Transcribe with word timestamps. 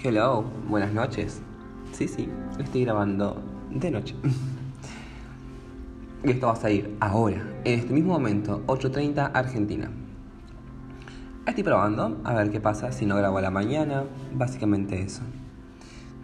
Hello, 0.00 0.44
buenas 0.68 0.92
noches. 0.92 1.42
Sí, 1.90 2.06
sí, 2.06 2.28
estoy 2.60 2.84
grabando 2.84 3.42
de 3.70 3.90
noche. 3.90 4.14
Y 6.24 6.30
esto 6.30 6.46
va 6.46 6.52
a 6.52 6.56
salir 6.56 6.96
ahora, 7.00 7.42
en 7.64 7.80
este 7.80 7.92
mismo 7.92 8.12
momento, 8.12 8.62
8.30 8.66 9.32
Argentina. 9.34 9.90
Estoy 11.46 11.64
probando 11.64 12.20
a 12.22 12.34
ver 12.34 12.50
qué 12.50 12.60
pasa 12.60 12.92
si 12.92 13.06
no 13.06 13.16
grabo 13.16 13.38
a 13.38 13.40
la 13.40 13.50
mañana, 13.50 14.04
básicamente 14.34 15.00
eso. 15.00 15.22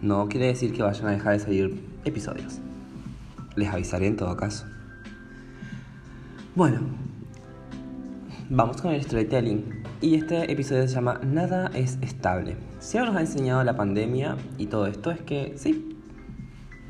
No 0.01 0.27
quiere 0.29 0.47
decir 0.47 0.71
que 0.73 0.81
vayan 0.81 1.07
a 1.07 1.11
dejar 1.11 1.33
de 1.33 1.39
salir 1.39 1.85
episodios. 2.05 2.59
Les 3.55 3.69
avisaré 3.69 4.07
en 4.07 4.15
todo 4.15 4.37
caso. 4.37 4.65
Bueno, 6.55 6.79
vamos 8.49 8.81
con 8.81 8.93
el 8.93 9.03
storytelling. 9.03 9.84
Y 10.05 10.13
este 10.13 10.51
episodio 10.51 10.87
se 10.87 10.93
llama 10.93 11.19
Nada 11.23 11.71
es 11.73 11.97
estable. 11.99 12.57
Si 12.77 12.95
algo 12.95 13.11
nos 13.11 13.17
ha 13.17 13.21
enseñado 13.21 13.63
la 13.63 13.75
pandemia 13.75 14.37
y 14.59 14.67
todo 14.67 14.85
esto 14.85 15.09
es 15.09 15.19
que 15.23 15.53
sí, 15.57 15.97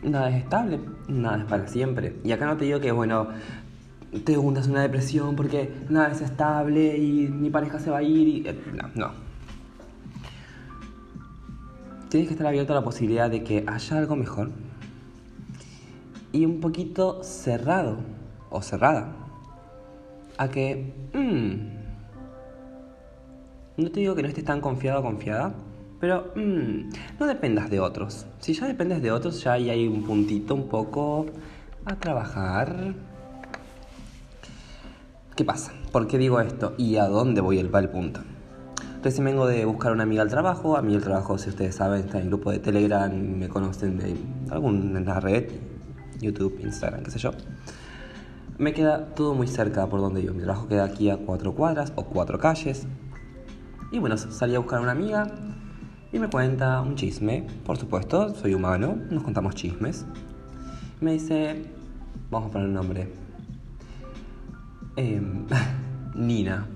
nada 0.03 0.29
es 0.31 0.43
estable, 0.43 0.81
nada 1.07 1.37
es 1.37 1.45
para 1.45 1.65
siempre. 1.65 2.17
Y 2.25 2.33
acá 2.33 2.45
no 2.45 2.57
te 2.57 2.65
digo 2.65 2.81
que, 2.81 2.91
bueno, 2.91 3.29
te 4.25 4.37
hundas 4.37 4.67
una 4.67 4.81
depresión 4.81 5.37
porque 5.37 5.73
nada 5.87 6.09
es 6.09 6.19
estable 6.19 6.97
y 6.97 7.29
mi 7.29 7.49
pareja 7.49 7.79
se 7.79 7.89
va 7.89 7.99
a 7.99 8.03
ir 8.03 8.27
y... 8.27 8.47
Eh, 8.49 8.61
no, 8.73 8.89
no. 8.95 9.11
Tienes 12.09 12.27
que 12.27 12.33
estar 12.33 12.47
abierto 12.47 12.73
a 12.73 12.75
la 12.75 12.83
posibilidad 12.83 13.29
de 13.29 13.45
que 13.45 13.63
haya 13.65 13.97
algo 13.97 14.17
mejor 14.17 14.51
y 16.33 16.43
un 16.43 16.59
poquito 16.59 17.23
cerrado 17.23 17.95
o 18.49 18.61
cerrada 18.61 19.15
a 20.37 20.49
que... 20.49 20.93
Mmm, 21.13 21.84
no 23.77 23.91
te 23.91 23.99
digo 23.99 24.15
que 24.15 24.21
no 24.21 24.27
estés 24.27 24.45
tan 24.45 24.61
confiado 24.61 24.99
o 25.01 25.03
confiada, 25.03 25.53
pero 25.99 26.31
mmm, 26.35 26.89
no 27.19 27.27
dependas 27.27 27.69
de 27.69 27.79
otros. 27.79 28.25
Si 28.39 28.53
ya 28.53 28.67
dependes 28.67 29.01
de 29.01 29.11
otros, 29.11 29.43
ya 29.43 29.53
ahí 29.53 29.69
hay 29.69 29.87
un 29.87 30.03
puntito 30.03 30.55
un 30.55 30.67
poco 30.67 31.25
a 31.85 31.95
trabajar. 31.95 32.93
¿Qué 35.35 35.43
pasa? 35.43 35.73
¿Por 35.91 36.07
qué 36.07 36.17
digo 36.17 36.39
esto? 36.39 36.73
¿Y 36.77 36.95
a 36.95 37.07
dónde 37.07 37.41
voy 37.41 37.59
el, 37.59 37.69
punto? 37.69 38.21
Recién 39.03 39.25
vengo 39.25 39.45
de 39.45 39.65
buscar 39.65 39.91
una 39.91 40.03
amiga 40.03 40.21
al 40.21 40.29
trabajo. 40.29 40.77
A 40.77 40.81
mí 40.81 40.95
el 40.95 41.03
trabajo, 41.03 41.37
si 41.37 41.49
ustedes 41.49 41.75
saben, 41.75 42.05
está 42.05 42.19
en 42.19 42.27
grupo 42.27 42.51
de 42.51 42.59
Telegram, 42.59 43.11
me 43.11 43.49
conocen 43.49 43.97
de 43.97 44.15
alguna 44.49 45.19
red, 45.19 45.51
YouTube, 46.21 46.59
Instagram, 46.63 47.03
qué 47.03 47.11
sé 47.11 47.19
yo. 47.19 47.31
Me 48.57 48.73
queda 48.73 49.13
todo 49.13 49.33
muy 49.33 49.47
cerca 49.47 49.85
por 49.87 49.99
donde 49.99 50.23
yo. 50.23 50.33
Mi 50.33 50.43
trabajo 50.43 50.69
queda 50.69 50.85
aquí 50.85 51.09
a 51.09 51.17
cuatro 51.17 51.53
cuadras 51.53 51.91
o 51.95 52.05
cuatro 52.05 52.39
calles. 52.39 52.87
Y 53.95 53.99
bueno, 53.99 54.17
salí 54.17 54.53
a 54.55 54.59
buscar 54.59 54.79
a 54.79 54.81
una 54.81 54.91
amiga 54.91 55.25
y 56.11 56.19
me 56.19 56.29
cuenta 56.29 56.81
un 56.81 56.95
chisme. 56.95 57.47
Por 57.65 57.77
supuesto, 57.77 58.35
soy 58.35 58.53
humano, 58.53 58.97
nos 59.09 59.23
contamos 59.23 59.55
chismes. 59.55 60.05
Me 60.99 61.13
dice, 61.13 61.63
vamos 62.29 62.49
a 62.49 62.51
poner 62.51 62.67
un 62.67 62.73
nombre. 62.73 63.13
Em, 64.97 65.45
Nina. 66.13 66.67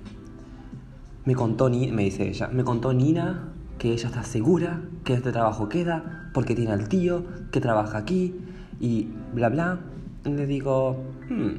Me 1.25 1.35
contó, 1.35 1.69
me 1.69 2.03
dice 2.05 2.29
ella, 2.29 2.47
me 2.53 2.63
contó 2.63 2.93
Nina 2.93 3.49
que 3.77 3.91
ella 3.91 4.07
está 4.07 4.23
segura 4.23 4.79
que 5.03 5.15
este 5.15 5.33
trabajo 5.33 5.67
queda 5.67 6.31
porque 6.33 6.55
tiene 6.55 6.71
al 6.71 6.87
tío 6.87 7.25
que 7.51 7.59
trabaja 7.59 7.97
aquí 7.97 8.33
y 8.79 9.09
bla 9.33 9.49
bla. 9.49 9.79
Le 10.23 10.47
digo, 10.47 11.03
hmm, 11.29 11.51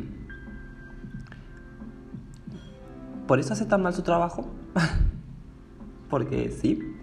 ¿por 3.27 3.39
eso 3.39 3.53
hace 3.53 3.67
tan 3.67 3.83
mal 3.83 3.93
su 3.93 4.01
trabajo? 4.01 4.49
porque 6.11 6.51
sí. 6.51 6.97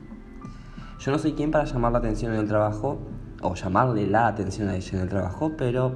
Yo 1.00 1.12
no 1.12 1.20
soy 1.20 1.34
quien 1.34 1.52
para 1.52 1.64
llamar 1.64 1.92
la 1.92 2.00
atención 2.00 2.34
en 2.34 2.42
el 2.42 2.48
trabajo, 2.48 3.00
o 3.42 3.56
llamarle 3.56 4.08
la 4.08 4.28
atención 4.28 4.68
a 4.68 4.76
ella 4.76 4.90
en 4.94 5.00
el 5.00 5.10
trabajo, 5.10 5.54
pero 5.58 5.94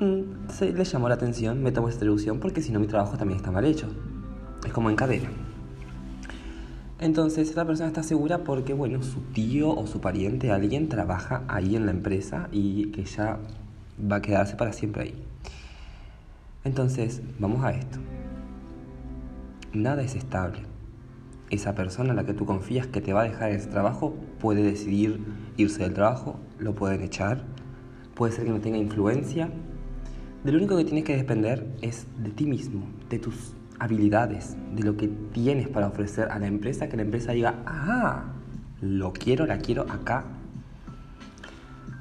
mm, 0.00 0.48
se 0.48 0.72
le 0.72 0.84
llamó 0.84 1.08
la 1.08 1.16
atención, 1.16 1.62
me 1.62 1.72
tomó 1.72 1.88
esta 1.88 1.98
atribución, 1.98 2.38
porque 2.40 2.62
si 2.62 2.72
no 2.72 2.80
mi 2.80 2.86
trabajo 2.86 3.16
también 3.16 3.38
está 3.38 3.50
mal 3.50 3.64
hecho. 3.64 3.88
Es 4.64 4.72
como 4.72 4.90
en 4.90 4.96
cadena. 4.96 5.28
Entonces 7.00 7.48
esta 7.48 7.64
persona 7.64 7.88
está 7.88 8.02
segura 8.02 8.38
porque, 8.38 8.74
bueno, 8.74 9.02
su 9.02 9.20
tío 9.20 9.70
o 9.70 9.86
su 9.86 10.00
pariente, 10.00 10.50
alguien, 10.50 10.88
trabaja 10.88 11.44
ahí 11.46 11.76
en 11.76 11.86
la 11.86 11.92
empresa 11.92 12.48
y 12.50 12.86
que 12.86 13.02
ella 13.02 13.38
va 14.00 14.16
a 14.16 14.22
quedarse 14.22 14.56
para 14.56 14.72
siempre 14.72 15.02
ahí. 15.04 15.24
Entonces, 16.64 17.22
vamos 17.38 17.64
a 17.64 17.70
esto. 17.70 17.98
Nada 19.72 20.02
es 20.02 20.16
estable 20.16 20.77
esa 21.50 21.74
persona 21.74 22.10
en 22.10 22.16
la 22.16 22.24
que 22.24 22.34
tú 22.34 22.44
confías 22.44 22.86
que 22.86 23.00
te 23.00 23.12
va 23.12 23.22
a 23.22 23.24
dejar 23.24 23.50
ese 23.52 23.68
trabajo 23.68 24.14
puede 24.40 24.62
decidir 24.62 25.20
irse 25.56 25.82
del 25.82 25.94
trabajo, 25.94 26.38
lo 26.58 26.74
pueden 26.74 27.02
echar, 27.02 27.44
puede 28.14 28.32
ser 28.32 28.44
que 28.44 28.50
no 28.50 28.60
tenga 28.60 28.78
influencia. 28.78 29.50
De 30.44 30.52
lo 30.52 30.58
único 30.58 30.76
que 30.76 30.84
tienes 30.84 31.04
que 31.04 31.16
depender 31.16 31.66
es 31.80 32.06
de 32.18 32.30
ti 32.30 32.46
mismo, 32.46 32.86
de 33.08 33.18
tus 33.18 33.54
habilidades, 33.78 34.56
de 34.74 34.82
lo 34.82 34.96
que 34.96 35.08
tienes 35.08 35.68
para 35.68 35.88
ofrecer 35.88 36.28
a 36.30 36.38
la 36.38 36.46
empresa, 36.46 36.88
que 36.88 36.96
la 36.96 37.02
empresa 37.02 37.32
diga, 37.32 37.62
ah, 37.66 38.24
lo 38.80 39.12
quiero, 39.12 39.46
la 39.46 39.58
quiero 39.58 39.82
acá. 39.90 40.24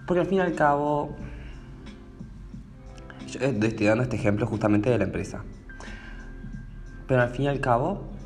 Porque 0.05 0.21
al 0.21 0.27
fin 0.27 0.37
y 0.37 0.41
al 0.41 0.53
cabo, 0.53 1.15
yo 3.27 3.39
estoy 3.39 3.87
dando 3.87 4.03
este 4.03 4.15
ejemplo 4.15 4.45
justamente 4.45 4.89
de 4.89 4.97
la 4.97 5.03
empresa. 5.03 5.43
Pero 7.07 7.21
al 7.21 7.29
fin 7.29 7.45
y 7.45 7.47
al 7.47 7.59
cabo, 7.59 8.16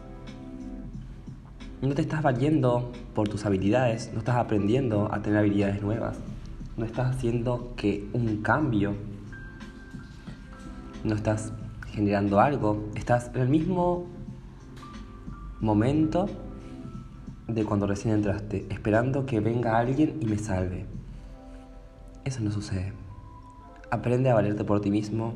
no 1.88 1.96
te 1.96 2.02
estás 2.02 2.22
valiendo 2.22 2.92
por 3.16 3.28
tus 3.28 3.46
habilidades, 3.46 4.12
no 4.14 4.20
estás 4.20 4.36
aprendiendo 4.36 5.10
a 5.12 5.22
tener 5.22 5.40
habilidades 5.40 5.82
nuevas, 5.82 6.18
no 6.78 6.86
estás 6.86 7.16
haciendo 7.16 7.74
que 7.76 8.08
un 8.14 8.42
cambio, 8.44 8.96
no 11.04 11.16
estás 11.16 11.52
generando 11.88 12.40
algo, 12.40 12.90
estás 12.96 13.32
en 13.34 13.42
el 13.42 13.50
mismo 13.50 14.06
momento 15.60 16.30
de 17.48 17.66
cuando 17.66 17.88
recién 17.88 18.14
entraste, 18.14 18.66
esperando 18.70 19.26
que 19.26 19.40
venga 19.40 19.78
alguien 19.78 20.18
y 20.22 20.26
me 20.26 20.38
salve. 20.38 20.86
Eso 22.24 22.42
no 22.42 22.52
sucede. 22.52 22.94
Aprende 23.90 24.30
a 24.30 24.36
valerte 24.36 24.64
por 24.64 24.82
ti 24.82 24.92
mismo, 24.92 25.34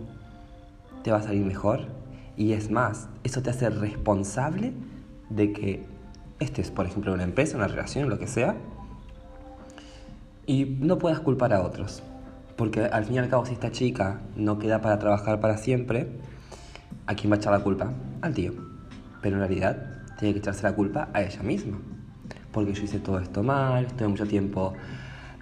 te 1.03 1.11
va 1.11 1.17
a 1.17 1.23
salir 1.23 1.43
mejor. 1.43 1.87
Y 2.37 2.53
es 2.53 2.69
más, 2.69 3.09
eso 3.23 3.41
te 3.41 3.49
hace 3.49 3.69
responsable 3.69 4.73
de 5.29 5.51
que 5.51 5.94
este 6.39 6.61
es, 6.61 6.71
por 6.71 6.85
ejemplo, 6.85 7.13
una 7.13 7.23
empresa, 7.23 7.57
una 7.57 7.67
relación, 7.67 8.09
lo 8.09 8.19
que 8.19 8.27
sea, 8.27 8.55
y 10.45 10.65
no 10.65 10.97
puedas 10.97 11.19
culpar 11.19 11.53
a 11.53 11.61
otros. 11.61 12.03
Porque 12.55 12.85
al 12.85 13.05
fin 13.05 13.15
y 13.15 13.19
al 13.19 13.29
cabo, 13.29 13.45
si 13.45 13.53
esta 13.53 13.71
chica 13.71 14.21
no 14.35 14.59
queda 14.59 14.81
para 14.81 14.99
trabajar 14.99 15.39
para 15.39 15.57
siempre, 15.57 16.09
¿a 17.05 17.15
quién 17.15 17.31
va 17.31 17.35
a 17.35 17.39
echar 17.39 17.53
la 17.53 17.63
culpa? 17.63 17.91
Al 18.21 18.33
tío. 18.33 18.53
Pero 19.21 19.35
en 19.35 19.41
realidad, 19.41 20.03
tiene 20.17 20.33
que 20.33 20.39
echarse 20.39 20.63
la 20.63 20.73
culpa 20.73 21.09
a 21.13 21.21
ella 21.21 21.41
misma. 21.43 21.79
Porque 22.51 22.73
yo 22.73 22.83
hice 22.83 22.99
todo 22.99 23.19
esto 23.19 23.43
mal, 23.43 23.85
estuve 23.85 24.07
mucho 24.07 24.25
tiempo 24.25 24.73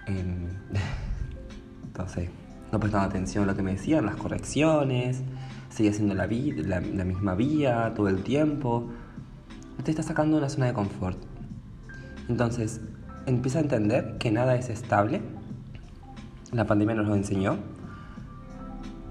en... 0.06 0.58
Entonces, 1.86 2.28
no 2.72 2.80
prestaba 2.80 3.04
atención 3.04 3.44
a 3.44 3.46
lo 3.48 3.56
que 3.56 3.62
me 3.62 3.72
decían, 3.72 4.04
las 4.04 4.16
correcciones, 4.16 5.22
seguía 5.70 5.92
haciendo 5.92 6.14
la, 6.14 6.26
la, 6.26 6.80
la 6.80 7.04
misma 7.04 7.36
vía 7.36 7.92
todo 7.94 8.08
el 8.08 8.24
tiempo 8.24 8.90
te 9.84 9.90
está 9.90 10.02
sacando 10.02 10.36
de 10.36 10.42
una 10.42 10.48
zona 10.48 10.66
de 10.66 10.72
confort. 10.72 11.18
Entonces, 12.28 12.80
empieza 13.26 13.58
a 13.58 13.62
entender 13.62 14.16
que 14.18 14.30
nada 14.30 14.56
es 14.56 14.70
estable. 14.70 15.20
La 16.52 16.66
pandemia 16.66 16.94
nos 16.94 17.06
lo 17.06 17.14
enseñó. 17.14 17.58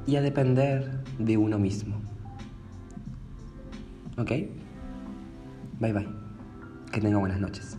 Y 0.05 0.15
a 0.17 0.21
depender 0.21 1.03
de 1.19 1.37
uno 1.37 1.59
mismo. 1.59 1.95
¿Ok? 4.17 4.31
Bye 5.79 5.93
bye. 5.93 6.09
Que 6.91 6.99
tenga 6.99 7.17
buenas 7.17 7.39
noches. 7.39 7.77